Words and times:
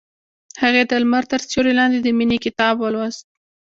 هغې 0.61 0.83
د 0.89 0.91
لمر 1.03 1.23
تر 1.31 1.39
سیوري 1.49 1.73
لاندې 1.79 1.99
د 2.01 2.07
مینې 2.17 2.37
کتاب 2.45 2.75
ولوست. 2.79 3.23